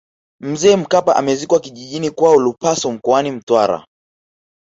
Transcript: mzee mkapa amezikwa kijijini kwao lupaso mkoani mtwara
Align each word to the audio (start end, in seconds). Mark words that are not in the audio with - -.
mzee 0.41 0.75
mkapa 0.75 1.15
amezikwa 1.15 1.59
kijijini 1.59 2.09
kwao 2.11 2.39
lupaso 2.39 2.91
mkoani 2.91 3.31
mtwara 3.31 3.85